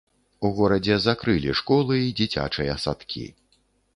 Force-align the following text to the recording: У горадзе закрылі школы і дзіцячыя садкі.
У 0.47 0.49
горадзе 0.59 0.95
закрылі 1.07 1.51
школы 1.59 1.99
і 2.05 2.09
дзіцячыя 2.19 2.79
садкі. 2.87 3.25